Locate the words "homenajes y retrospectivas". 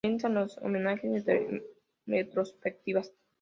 0.57-3.13